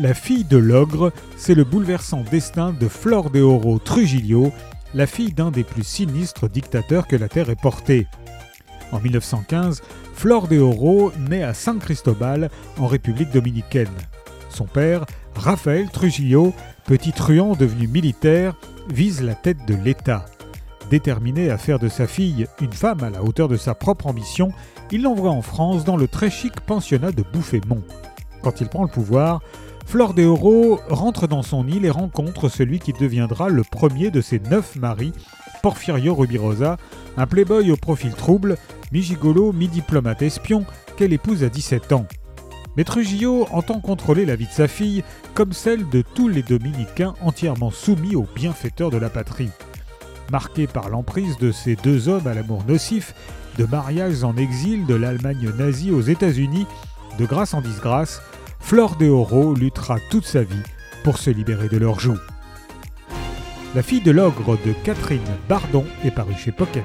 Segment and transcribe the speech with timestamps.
[0.00, 4.52] La fille de l'ogre, c'est le bouleversant destin de Flor de Oro Trujillo,
[4.94, 8.06] la fille d'un des plus sinistres dictateurs que la Terre ait porté.
[8.92, 9.82] En 1915,
[10.14, 12.48] Flor de Oro naît à San Cristobal,
[12.78, 13.88] en République dominicaine.
[14.50, 15.04] Son père,
[15.34, 16.54] Rafael Trujillo,
[16.84, 18.54] petit truand devenu militaire,
[18.88, 20.26] vise la tête de l'État.
[20.90, 24.52] Déterminé à faire de sa fille une femme à la hauteur de sa propre ambition,
[24.92, 27.82] il l'envoie en France dans le très chic pensionnat de Bouffémont.
[28.42, 29.40] Quand il prend le pouvoir,
[29.86, 34.20] Flor de Oro rentre dans son île et rencontre celui qui deviendra le premier de
[34.20, 35.12] ses neuf maris,
[35.62, 36.76] Porfirio Rubirosa,
[37.16, 38.56] un playboy au profil trouble,
[38.92, 40.64] mi-gigolo, mi-diplomate espion,
[40.96, 42.06] qu'elle épouse à 17 ans.
[42.76, 45.02] Mais Trujillo entend contrôler la vie de sa fille
[45.34, 49.50] comme celle de tous les dominicains entièrement soumis aux bienfaiteurs de la patrie.
[50.30, 53.14] Marqué par l'emprise de ces deux hommes à l'amour nocif,
[53.56, 56.66] de mariages en exil de l'Allemagne nazie aux États-Unis,
[57.18, 58.22] de grâce en disgrâce,
[58.60, 60.62] Flore de Oro luttera toute sa vie
[61.04, 62.18] pour se libérer de leur joug.
[63.74, 66.84] La fille de l'ogre de Catherine Bardon est parue chez Pocket.